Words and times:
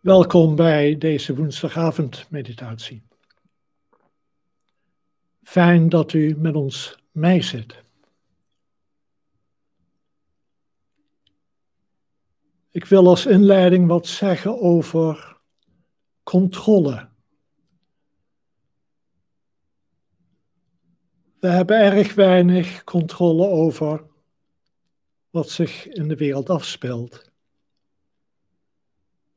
Welkom 0.00 0.56
bij 0.56 0.98
deze 0.98 1.34
woensdagavondmeditatie. 1.34 3.02
Fijn 5.42 5.88
dat 5.88 6.12
u 6.12 6.36
met 6.36 6.54
ons 6.54 6.96
mee 7.12 7.42
zit. 7.42 7.84
Ik 12.70 12.84
wil 12.84 13.06
als 13.06 13.26
inleiding 13.26 13.86
wat 13.88 14.06
zeggen 14.06 14.60
over 14.60 15.36
controle. 16.22 17.08
We 21.40 21.48
hebben 21.48 21.80
erg 21.80 22.14
weinig 22.14 22.84
controle 22.84 23.46
over 23.46 24.04
wat 25.30 25.50
zich 25.50 25.86
in 25.86 26.08
de 26.08 26.16
wereld 26.16 26.50
afspeelt 26.50 27.29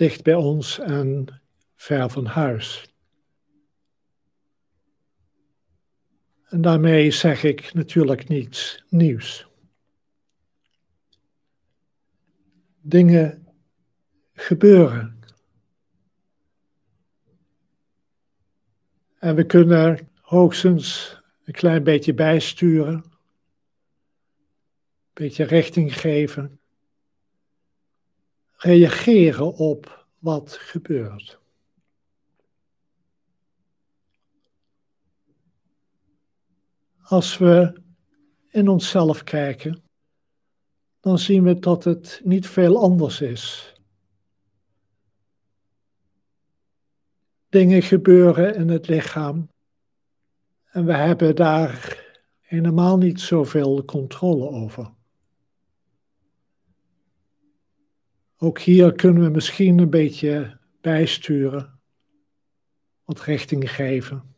dicht 0.00 0.22
bij 0.22 0.34
ons 0.34 0.78
en 0.78 1.42
ver 1.74 2.10
van 2.10 2.26
huis. 2.26 2.94
En 6.44 6.60
daarmee 6.60 7.10
zeg 7.10 7.42
ik 7.42 7.74
natuurlijk 7.74 8.28
niets 8.28 8.84
nieuws. 8.88 9.48
Dingen 12.80 13.48
gebeuren. 14.32 15.18
En 19.18 19.34
we 19.34 19.46
kunnen 19.46 20.10
hoogstens 20.20 21.16
een 21.44 21.52
klein 21.52 21.84
beetje 21.84 22.14
bijsturen, 22.14 22.94
een 22.94 23.10
beetje 25.12 25.44
richting 25.44 26.00
geven 26.00 26.60
reageren 28.56 29.54
op 29.54 29.99
wat 30.20 30.52
gebeurt. 30.52 31.38
Als 37.02 37.38
we 37.38 37.82
in 38.48 38.68
onszelf 38.68 39.24
kijken, 39.24 39.82
dan 41.00 41.18
zien 41.18 41.42
we 41.42 41.58
dat 41.58 41.84
het 41.84 42.20
niet 42.24 42.46
veel 42.46 42.82
anders 42.82 43.20
is. 43.20 43.74
Dingen 47.48 47.82
gebeuren 47.82 48.54
in 48.54 48.68
het 48.68 48.88
lichaam 48.88 49.48
en 50.64 50.84
we 50.84 50.94
hebben 50.94 51.36
daar 51.36 52.04
helemaal 52.40 52.98
niet 52.98 53.20
zoveel 53.20 53.84
controle 53.84 54.48
over. 54.48 54.98
Ook 58.42 58.58
hier 58.58 58.92
kunnen 58.92 59.22
we 59.22 59.28
misschien 59.28 59.78
een 59.78 59.90
beetje 59.90 60.58
bijsturen, 60.80 61.80
wat 63.04 63.20
richting 63.20 63.70
geven. 63.70 64.34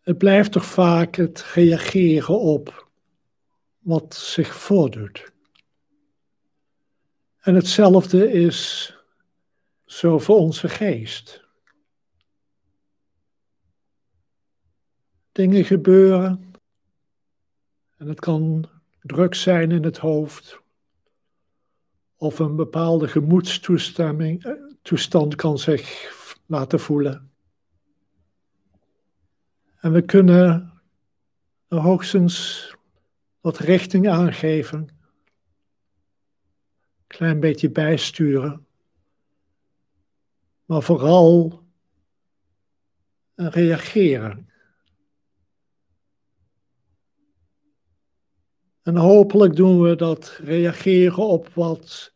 Het 0.00 0.18
blijft 0.18 0.52
toch 0.52 0.64
vaak 0.64 1.14
het 1.16 1.42
reageren 1.42 2.40
op 2.40 2.90
wat 3.78 4.14
zich 4.14 4.54
voordoet. 4.54 5.32
En 7.36 7.54
hetzelfde 7.54 8.32
is 8.32 8.92
zo 9.84 10.18
voor 10.18 10.36
onze 10.36 10.68
geest. 10.68 11.44
Dingen 15.32 15.64
gebeuren 15.64 16.52
en 17.96 18.08
het 18.08 18.20
kan 18.20 18.68
druk 19.00 19.34
zijn 19.34 19.70
in 19.70 19.84
het 19.84 19.98
hoofd 19.98 20.64
of 22.16 22.38
een 22.38 22.56
bepaalde 22.56 23.08
gemoedstoestand 23.08 25.32
eh, 25.32 25.36
kan 25.36 25.58
zich 25.58 26.14
laten 26.46 26.80
voelen. 26.80 27.30
En 29.80 29.92
we 29.92 30.02
kunnen 30.02 30.72
hoogstens 31.68 32.74
wat 33.40 33.58
richting 33.58 34.08
aangeven, 34.08 34.78
een 34.78 34.90
klein 37.06 37.40
beetje 37.40 37.70
bijsturen, 37.70 38.66
maar 40.64 40.82
vooral 40.82 41.64
reageren. 43.34 44.50
En 48.82 48.96
hopelijk 48.96 49.56
doen 49.56 49.80
we 49.80 49.96
dat 49.96 50.38
reageren 50.42 51.26
op 51.26 51.48
wat 51.48 52.14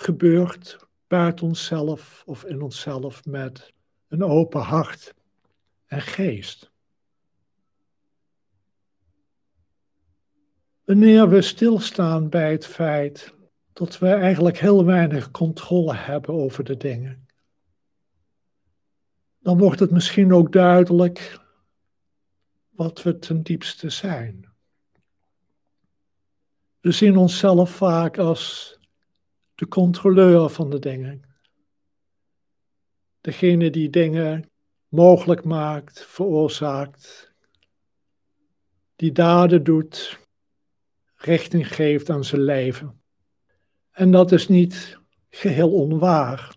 gebeurt 0.00 0.78
buiten 1.06 1.46
onszelf 1.46 2.22
of 2.26 2.44
in 2.44 2.62
onszelf 2.62 3.24
met 3.24 3.72
een 4.08 4.24
open 4.24 4.60
hart 4.60 5.14
en 5.86 6.00
geest. 6.00 6.70
Wanneer 10.84 11.28
we 11.28 11.42
stilstaan 11.42 12.28
bij 12.28 12.52
het 12.52 12.66
feit 12.66 13.34
dat 13.72 13.98
we 13.98 14.08
eigenlijk 14.08 14.58
heel 14.58 14.84
weinig 14.84 15.30
controle 15.30 15.94
hebben 15.94 16.34
over 16.34 16.64
de 16.64 16.76
dingen, 16.76 17.26
dan 19.38 19.58
wordt 19.58 19.80
het 19.80 19.90
misschien 19.90 20.32
ook 20.32 20.52
duidelijk 20.52 21.40
wat 22.70 23.02
we 23.02 23.18
ten 23.18 23.42
diepste 23.42 23.90
zijn. 23.90 24.48
We 26.80 26.92
zien 26.92 27.16
onszelf 27.16 27.70
vaak 27.70 28.18
als 28.18 28.78
de 29.60 29.68
controleur 29.68 30.48
van 30.48 30.70
de 30.70 30.78
dingen. 30.78 31.22
Degene 33.20 33.70
die 33.70 33.90
dingen 33.90 34.50
mogelijk 34.88 35.44
maakt, 35.44 36.04
veroorzaakt, 36.04 37.34
die 38.96 39.12
daden 39.12 39.64
doet, 39.64 40.18
richting 41.14 41.74
geeft 41.74 42.10
aan 42.10 42.24
zijn 42.24 42.42
leven. 42.42 43.02
En 43.90 44.10
dat 44.10 44.32
is 44.32 44.48
niet 44.48 44.98
geheel 45.28 45.72
onwaar. 45.72 46.56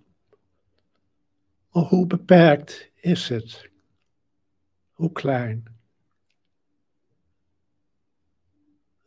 Maar 1.72 1.84
hoe 1.84 2.08
beperkt 2.08 2.92
is 2.96 3.30
het? 3.30 3.70
Hoe 4.92 5.12
klein? 5.12 5.64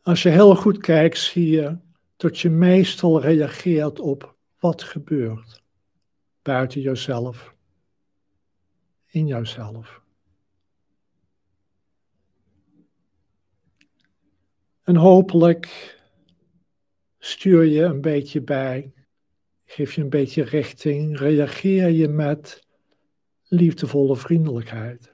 Als 0.01 0.21
je 0.21 0.29
heel 0.29 0.55
goed 0.55 0.77
kijkt, 0.77 1.17
zie 1.17 1.49
je 1.49 1.85
dat 2.17 2.39
je 2.39 2.49
meestal 2.49 3.21
reageert 3.21 3.99
op 3.99 4.35
wat 4.59 4.83
gebeurt 4.83 5.63
buiten 6.41 6.81
jezelf, 6.81 7.55
in 9.05 9.27
jouzelf. 9.27 10.01
En 14.81 14.95
hopelijk 14.95 15.95
stuur 17.17 17.63
je 17.63 17.83
een 17.83 18.01
beetje 18.01 18.41
bij, 18.41 18.93
geef 19.65 19.93
je 19.93 20.01
een 20.01 20.09
beetje 20.09 20.43
richting, 20.43 21.17
reageer 21.17 21.89
je 21.89 22.07
met 22.07 22.67
liefdevolle 23.43 24.15
vriendelijkheid. 24.15 25.09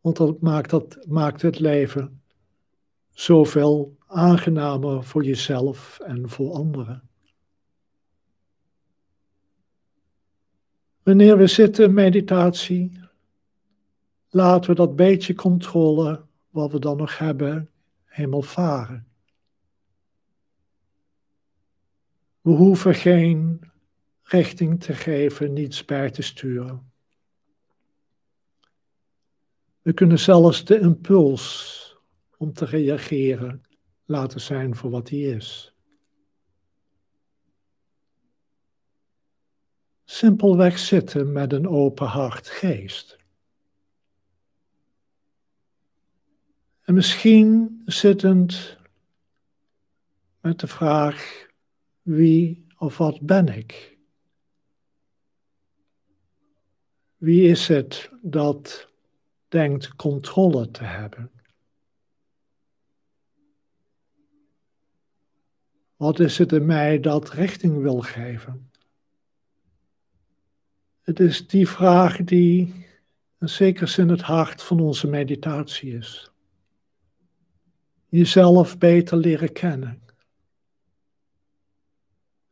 Want 0.00 0.16
dat 0.16 0.40
maakt, 0.40 0.70
dat 0.70 1.06
maakt 1.08 1.42
het 1.42 1.58
leven 1.58 2.19
zoveel 3.20 3.96
aangenamer 4.06 5.04
voor 5.04 5.24
jezelf 5.24 5.98
en 5.98 6.28
voor 6.28 6.52
anderen. 6.52 7.08
Wanneer 11.02 11.38
we 11.38 11.46
zitten 11.46 11.84
in 11.84 11.94
meditatie, 11.94 13.00
laten 14.28 14.70
we 14.70 14.76
dat 14.76 14.96
beetje 14.96 15.34
controle 15.34 16.24
wat 16.50 16.72
we 16.72 16.78
dan 16.78 16.96
nog 16.96 17.18
hebben 17.18 17.70
helemaal 18.04 18.42
varen. 18.42 19.08
We 22.40 22.50
hoeven 22.50 22.94
geen 22.94 23.60
richting 24.22 24.82
te 24.82 24.94
geven, 24.94 25.52
niets 25.52 25.84
bij 25.84 26.10
te 26.10 26.22
sturen. 26.22 26.92
We 29.82 29.92
kunnen 29.92 30.18
zelfs 30.18 30.64
de 30.64 30.80
impuls 30.80 31.89
om 32.40 32.52
te 32.52 32.64
reageren 32.64 33.62
laten 34.04 34.40
zijn 34.40 34.76
voor 34.76 34.90
wat 34.90 35.08
hij 35.08 35.18
is. 35.18 35.74
Simpelweg 40.04 40.78
zitten 40.78 41.32
met 41.32 41.52
een 41.52 41.68
open 41.68 42.06
hart 42.06 42.48
geest. 42.48 43.18
En 46.80 46.94
misschien 46.94 47.82
zittend 47.86 48.78
met 50.40 50.60
de 50.60 50.66
vraag: 50.66 51.46
wie 52.02 52.66
of 52.78 52.98
wat 52.98 53.20
ben 53.20 53.48
ik? 53.48 53.98
Wie 57.16 57.48
is 57.48 57.68
het 57.68 58.10
dat 58.22 58.88
denkt 59.48 59.94
controle 59.96 60.70
te 60.70 60.84
hebben? 60.84 61.39
Wat 66.00 66.18
is 66.18 66.38
het 66.38 66.52
in 66.52 66.66
mij 66.66 67.00
dat 67.00 67.30
richting 67.30 67.82
wil 67.82 68.00
geven? 68.00 68.70
Het 71.00 71.20
is 71.20 71.46
die 71.46 71.68
vraag 71.68 72.16
die 72.16 72.86
in 73.40 73.48
zekere 73.48 73.86
zin 73.86 74.08
het 74.08 74.20
hart 74.20 74.62
van 74.62 74.80
onze 74.80 75.06
meditatie 75.06 75.96
is. 75.96 76.30
Jezelf 78.08 78.78
beter 78.78 79.16
leren 79.16 79.52
kennen. 79.52 80.02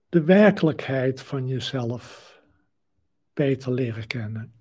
De 0.09 0.23
werkelijkheid 0.25 1.21
van 1.21 1.47
jezelf 1.47 2.35
beter 3.33 3.73
leren 3.73 4.07
kennen. 4.07 4.53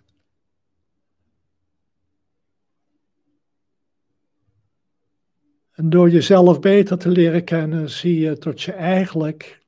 En 5.78 5.90
door 5.90 6.10
jezelf 6.10 6.60
beter 6.60 6.98
te 6.98 7.10
leren 7.10 7.44
kennen, 7.44 7.90
zie 7.90 8.20
je 8.20 8.38
dat 8.38 8.62
je 8.62 8.72
eigenlijk 8.72 9.66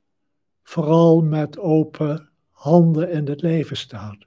vooral 0.63 1.21
met 1.21 1.57
open 1.57 2.29
handen 2.49 3.11
in 3.11 3.27
het 3.27 3.41
leven 3.41 3.77
staat. 3.77 4.25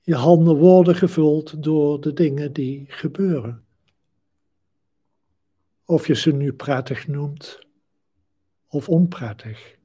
Je 0.00 0.14
handen 0.14 0.56
worden 0.56 0.94
gevuld 0.94 1.62
door 1.62 2.00
de 2.00 2.12
dingen 2.12 2.52
die 2.52 2.84
gebeuren. 2.88 3.64
Of 5.84 6.06
je 6.06 6.14
ze 6.14 6.32
nu 6.32 6.52
prettig 6.52 7.06
noemt 7.06 7.58
of 8.66 8.88
onprettig. 8.88 9.76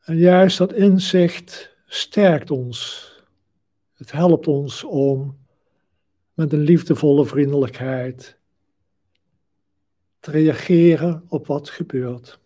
En 0.00 0.16
juist 0.16 0.58
dat 0.58 0.72
inzicht 0.72 1.71
sterkt 1.92 2.50
ons. 2.50 3.10
Het 3.92 4.12
helpt 4.12 4.46
ons 4.46 4.84
om 4.84 5.38
met 6.34 6.52
een 6.52 6.60
liefdevolle 6.60 7.26
vriendelijkheid 7.26 8.38
te 10.20 10.30
reageren 10.30 11.24
op 11.28 11.46
wat 11.46 11.70
gebeurt. 11.70 12.40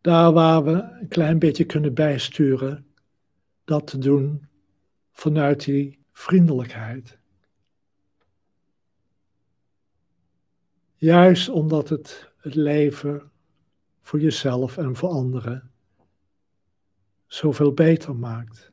Daar 0.00 0.32
waar 0.32 0.64
we 0.64 0.70
een 1.00 1.08
klein 1.08 1.38
beetje 1.38 1.64
kunnen 1.64 1.94
bijsturen, 1.94 2.86
dat 3.64 3.86
te 3.86 3.98
doen 3.98 4.48
vanuit 5.12 5.64
die 5.64 5.98
vriendelijkheid. 6.12 7.18
Juist 10.94 11.48
omdat 11.48 11.88
het 11.88 12.30
het 12.36 12.54
leven 12.54 13.30
voor 14.00 14.20
jezelf 14.20 14.76
en 14.78 14.96
voor 14.96 15.08
anderen 15.08 15.71
zoveel 17.32 17.72
beter 17.72 18.16
maakt. 18.16 18.72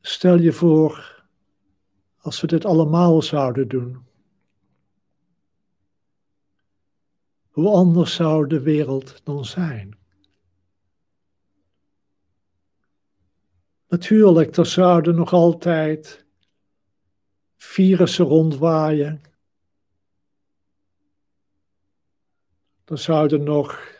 Stel 0.00 0.38
je 0.38 0.52
voor, 0.52 1.24
als 2.16 2.40
we 2.40 2.46
dit 2.46 2.64
allemaal 2.64 3.22
zouden 3.22 3.68
doen, 3.68 4.06
hoe 7.50 7.68
anders 7.68 8.14
zou 8.14 8.46
de 8.46 8.60
wereld 8.60 9.24
dan 9.24 9.44
zijn? 9.44 9.98
Natuurlijk, 13.88 14.56
er 14.56 14.66
zouden 14.66 15.14
nog 15.14 15.32
altijd 15.32 16.26
virussen 17.56 18.24
rondwaaien 18.24 19.20
Er 22.90 22.98
zouden 22.98 23.42
nog 23.42 23.98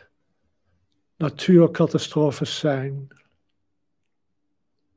natuurcatastrofes 1.15 2.59
zijn. 2.59 3.07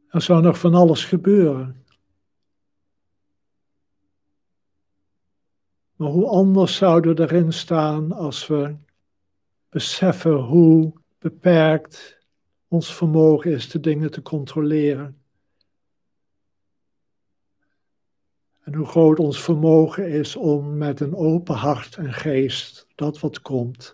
Er 0.08 0.22
zou 0.22 0.42
nog 0.42 0.58
van 0.58 0.74
alles 0.74 1.04
gebeuren. 1.04 1.84
Maar 5.96 6.08
hoe 6.08 6.26
anders 6.26 6.76
zouden 6.76 7.16
we 7.16 7.22
erin 7.22 7.52
staan 7.52 8.12
als 8.12 8.46
we 8.46 8.76
beseffen 9.68 10.34
hoe 10.34 10.92
beperkt 11.18 12.18
ons 12.68 12.94
vermogen 12.94 13.52
is 13.52 13.70
de 13.70 13.80
dingen 13.80 14.10
te 14.10 14.22
controleren. 14.22 15.23
En 18.64 18.74
hoe 18.74 18.86
groot 18.86 19.18
ons 19.18 19.42
vermogen 19.42 20.10
is 20.10 20.36
om 20.36 20.76
met 20.76 21.00
een 21.00 21.14
open 21.14 21.54
hart 21.54 21.96
en 21.96 22.12
geest 22.12 22.86
dat 22.94 23.20
wat 23.20 23.40
komt 23.40 23.92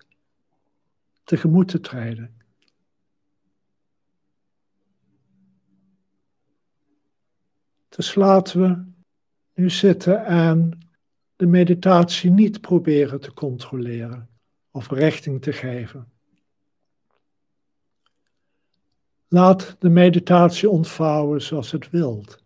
tegemoet 1.25 1.69
te 1.69 1.81
treden. 1.81 2.35
Dus 7.89 8.15
laten 8.15 8.61
we 8.61 8.85
nu 9.55 9.71
zitten 9.71 10.25
en 10.25 10.79
de 11.37 11.47
meditatie 11.47 12.31
niet 12.31 12.61
proberen 12.61 13.21
te 13.21 13.33
controleren 13.33 14.29
of 14.71 14.91
richting 14.91 15.43
te 15.43 15.53
geven. 15.53 16.13
Laat 19.29 19.77
de 19.79 19.89
meditatie 19.89 20.71
ontvouwen 20.71 21.43
zoals 21.43 21.71
het 21.71 21.91
wilt. 21.91 22.45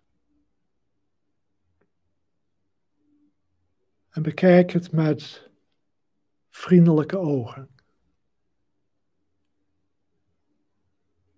En 4.14 4.22
bekijk 4.22 4.70
het 4.70 4.92
met 4.92 5.50
vriendelijke 6.50 7.18
ogen. 7.18 7.73